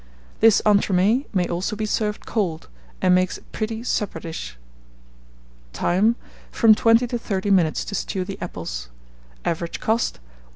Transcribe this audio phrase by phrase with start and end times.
[0.39, 2.69] This entremets may also be served cold,
[3.03, 4.57] and makes a pretty supper dish.
[5.73, 6.15] Time.
[6.51, 8.89] From 20 to 30 minutes to stew the apples.
[9.45, 10.19] Average cost, 1s.